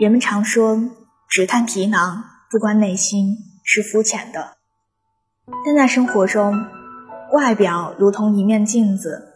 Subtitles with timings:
[0.00, 0.80] 人们常说，
[1.28, 4.56] 只看皮囊不观内心是肤浅的，
[5.66, 6.64] 但在生活中，
[7.34, 9.34] 外表如同一面镜子，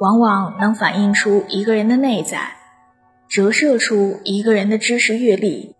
[0.00, 2.56] 往往能反映出一个人的内在，
[3.28, 5.76] 折射出一个人的知识阅历。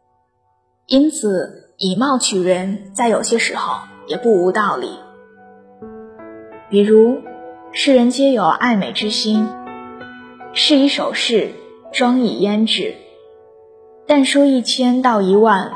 [0.88, 4.90] 因此，以貌取人，在有些时候也不无道理。
[6.68, 7.22] 比如，
[7.72, 9.48] 世人皆有爱美之心，
[10.52, 11.52] 饰以首饰，
[11.94, 12.94] 装以胭脂，
[14.14, 15.72] 但说一千道一万，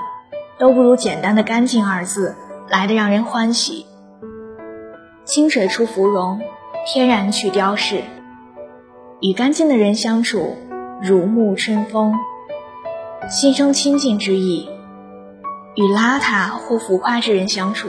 [0.59, 2.37] 都不如简单的“干净”二字
[2.69, 3.87] 来的让人欢喜。
[5.25, 6.43] 清水出芙蓉，
[6.87, 8.03] 天然去雕饰。
[9.23, 10.55] 与干净的人相处，
[11.03, 12.12] 如沐春风，
[13.27, 14.69] 心生亲近之意；
[15.75, 17.89] 与邋遢或浮夸之人相处，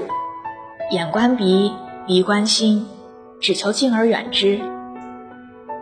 [0.92, 1.74] 眼观鼻，
[2.06, 2.88] 鼻观心。
[3.42, 4.62] 只求敬而远之。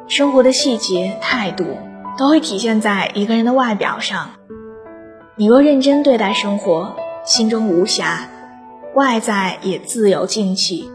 [0.07, 1.77] 生活的细节、态度
[2.17, 4.31] 都会体现在一个人的外表上。
[5.37, 8.29] 你若认真对待生活，心中无瑕，
[8.93, 10.89] 外在也自有静气。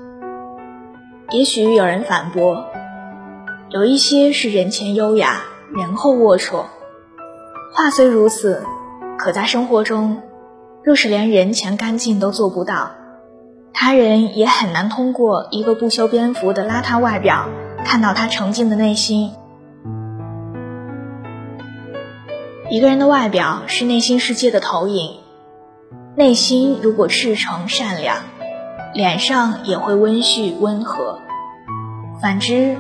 [1.31, 2.65] 也许有人反驳，
[3.69, 5.43] 有一些是人前优雅，
[5.77, 6.65] 人后龌龊。
[7.75, 8.65] 话虽如此，
[9.19, 10.23] 可在生活中，
[10.83, 12.93] 若是连人前干净都做不到，
[13.75, 17.47] 他人也很难通过一个不修边幅的邋遢外表，
[17.85, 19.33] 看到他澄净的内心。
[22.71, 25.17] 一个人的外表是内心世界的投影，
[26.15, 28.19] 内心如果赤诚善良，
[28.95, 31.19] 脸上也会温煦温和；
[32.23, 32.77] 反之，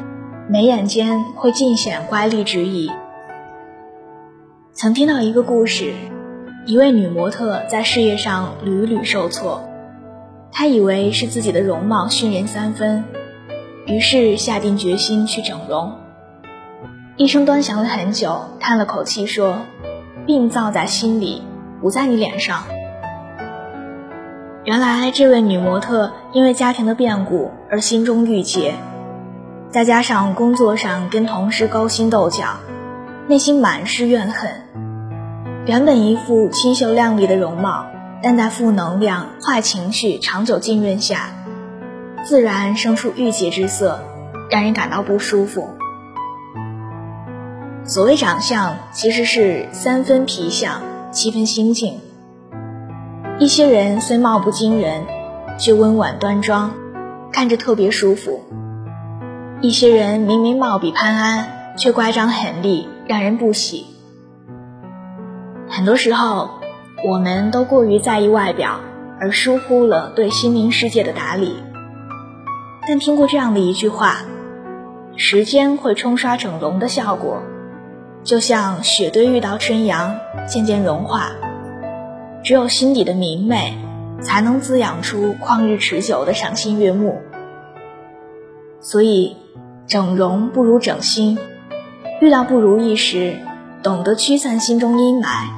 [0.48, 2.88] 眉眼间会尽显乖戾之意。
[4.72, 5.92] 曾听到一个故事，
[6.66, 9.68] 一位女模特在事业上屡屡受挫。
[10.52, 13.02] 她以为是自己的容貌逊人三分，
[13.86, 15.94] 于是下定决心去整容。
[17.16, 19.58] 医生端详了很久，叹了口气说
[20.26, 21.42] ：“病灶在心里，
[21.80, 22.64] 不在你脸上。”
[24.64, 28.74] 原来这位女模特因为家庭的变故而心中郁结，
[29.70, 32.56] 再加上工作上跟同事勾心斗角，
[33.26, 34.50] 内心满是怨恨。
[35.66, 37.86] 原本一副清秀靓丽的容貌。
[38.22, 41.30] 但在负能量、坏情绪长久浸润下，
[42.22, 43.98] 自然生出郁结之色，
[44.50, 45.70] 让人感到不舒服。
[47.90, 50.80] 所谓长相，其实是三分皮相，
[51.10, 51.98] 七分心境。
[53.40, 55.02] 一些人虽貌不惊人，
[55.58, 56.72] 却温婉端庄，
[57.32, 58.42] 看着特别舒服；
[59.60, 63.86] 一些人明明貌比潘安，却乖张狠戾，让人不喜。
[65.68, 66.50] 很多时候。
[67.02, 68.78] 我们都过于在意外表，
[69.18, 71.56] 而疏忽了对心灵世界的打理。
[72.86, 74.18] 但听过这样的一句话：
[75.16, 77.42] 时间会冲刷整容的效果，
[78.22, 81.32] 就像雪堆遇到春阳，渐渐融化。
[82.42, 83.74] 只有心底的明媚，
[84.22, 87.20] 才能滋养出旷日持久的赏心悦目。
[88.80, 89.36] 所以，
[89.86, 91.38] 整容不如整心。
[92.20, 93.36] 遇到不如意时，
[93.82, 95.48] 懂得驱散心中阴霾。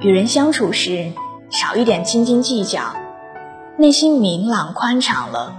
[0.00, 1.12] 与人相处时，
[1.50, 2.80] 少一点斤斤计较，
[3.76, 5.54] 内心明朗宽敞了，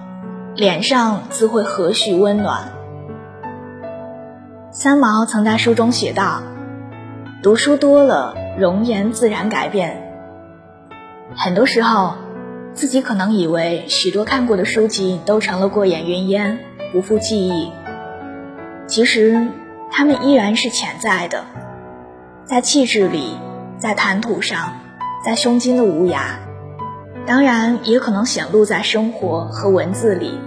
[0.56, 2.72] 脸上自会和煦温暖。
[4.76, 6.42] 三毛曾在书中写道
[7.44, 10.02] ：“读书多了，容颜自然改变。”
[11.38, 12.16] 很多时候，
[12.74, 16.58] 自己可能以为许多看过的书籍都成了过眼云烟，
[16.92, 17.72] 不复记忆。
[18.88, 19.48] 其实，
[19.92, 21.46] 它们依然是潜在的，
[22.44, 23.38] 在气质里。
[23.78, 24.78] 在谈吐上，
[25.26, 26.20] 在胸襟的无涯，
[27.26, 30.40] 当然也可能显露在生活和文字里。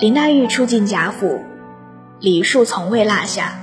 [0.00, 1.42] 林黛玉初进贾府，
[2.22, 3.58] 礼数从未落下。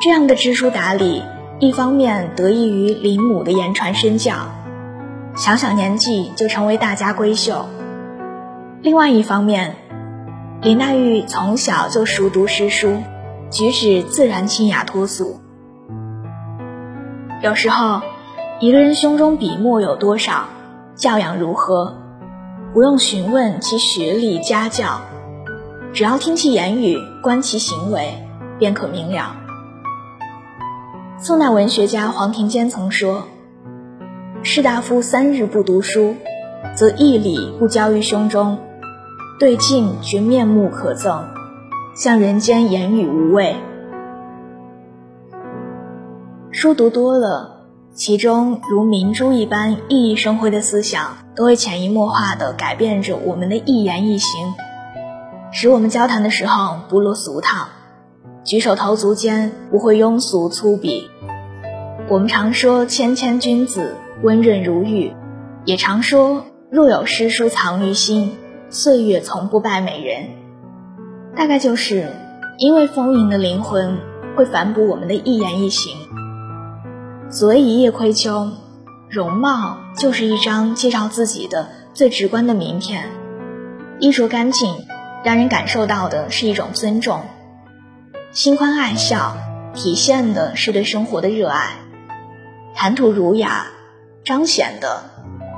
[0.00, 1.22] 这样的知书达理，
[1.60, 4.34] 一方面得益于林母的言传身教，
[5.36, 7.66] 小小年纪就成为大家闺秀；
[8.80, 9.76] 另外一方面，
[10.62, 12.96] 林黛玉从小就熟读诗书，
[13.50, 15.38] 举止自然清雅脱俗。
[17.42, 18.00] 有时候，
[18.58, 20.46] 一个人胸中笔墨有多少，
[20.96, 21.94] 教养如何，
[22.72, 25.02] 不用询问其学历家教，
[25.94, 28.14] 只要听其言语，观其行为，
[28.58, 29.36] 便可明了。
[31.20, 33.28] 宋代文学家黄庭坚曾说
[34.42, 36.16] ：“士大夫三日不读书，
[36.74, 38.58] 则义理不交于胸中，
[39.38, 41.26] 对镜觉面目可憎，
[41.94, 43.54] 向人间言语无味。”
[46.50, 54.54] 书读多了，其中如明珠一般熠熠生辉的思想，都会潜移默化地改变着我们的一言一行，
[55.56, 57.68] 使我们交谈的时候不落俗套，
[58.42, 61.04] 举手投足间不会庸俗粗鄙。
[62.08, 65.14] 我们常说谦谦君子，温润如玉，
[65.64, 68.36] 也常说若有诗书藏于心，
[68.68, 70.26] 岁月从不败美人。
[71.36, 72.10] 大概就是
[72.58, 73.96] 因为丰盈的灵魂
[74.36, 75.96] 会反哺我们的一言一行。
[77.30, 78.48] 所谓一叶亏秋，
[79.08, 83.04] 容貌就是一张介绍自己的最直观的名片。
[84.00, 84.74] 衣着干净，
[85.24, 87.22] 让人感受到的是一种尊重；
[88.32, 89.36] 心宽爱笑，
[89.72, 91.70] 体现的是对生活的热爱。
[92.74, 93.66] 谈吐儒雅，
[94.22, 95.04] 彰显的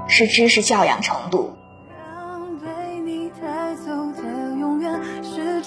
[0.06, 1.52] 是知识教养程度。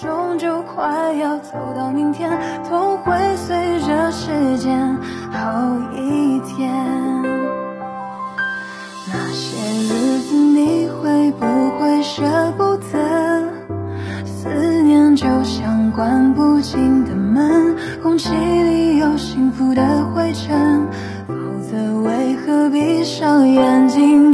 [0.01, 2.31] 终就快要走到明天，
[2.69, 4.95] 都会随着时间
[5.29, 6.71] 好一点。
[9.11, 9.57] 那些
[9.93, 11.45] 日子你会不
[11.77, 12.68] 会舍不
[18.09, 20.87] 空气里有幸福的灰尘。
[21.27, 24.28] 否则为何闭上眼睛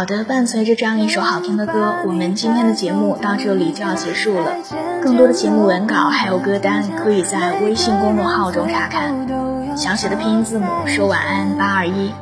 [0.00, 4.56] 好的，伴随着这样一首好听的歌，我们今天的节目到这里就要结束了。
[5.02, 9.28] 更多的节目文稿还有歌单，可以在微信公众号中查看。
[9.76, 12.14] 小写的拼音字母说晚安八二一，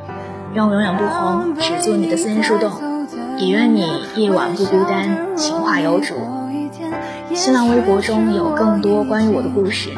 [0.54, 2.72] 愿我永远不红，只做你的私人树洞，
[3.36, 3.86] 也愿你
[4.16, 6.16] 夜晚不孤单，情话有主。
[7.32, 9.90] 新浪微博中有更多关于我的故事。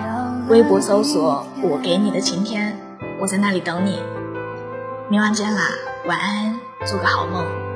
[0.50, 2.76] 微博搜索“我给你的晴天”，
[3.22, 3.98] 我在那里等你。
[5.08, 5.62] 明晚见啦，
[6.06, 7.69] 晚安，做个好梦。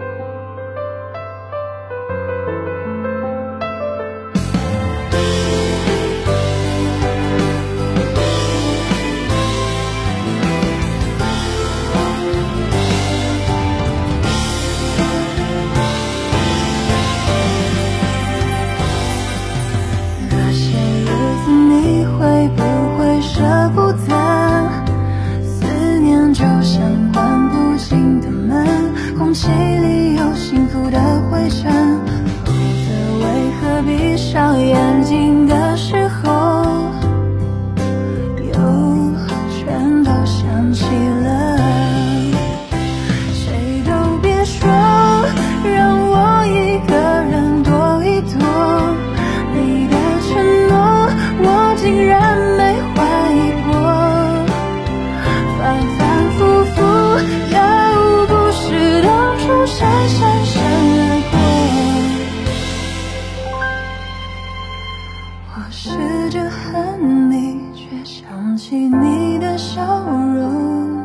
[65.86, 65.90] 试
[66.30, 71.04] 着恨你却想起你的笑容。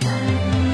[0.00, 0.08] 原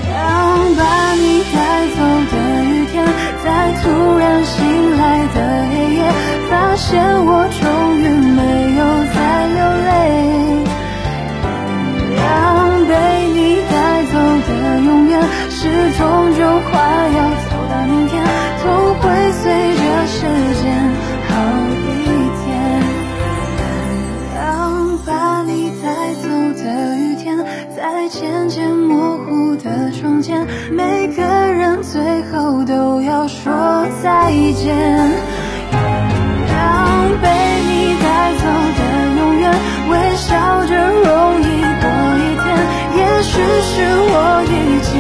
[0.05, 1.97] 谅把你带走
[2.31, 3.09] 的雨天
[3.43, 6.13] 在突然醒来的黑夜
[6.51, 7.64] 发现我终
[28.09, 34.75] 渐渐模糊的窗前每个人最后都要说再见。
[35.73, 35.79] 原
[36.49, 37.29] 谅被
[37.69, 38.45] 你带走
[38.77, 38.81] 的
[39.19, 39.43] 永远
[39.89, 41.45] 微笑着容易
[41.81, 41.85] 过
[42.19, 42.47] 一天
[42.97, 43.73] 也许是
[44.13, 44.93] 我已经